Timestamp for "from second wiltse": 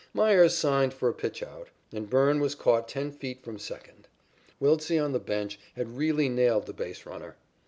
3.43-4.97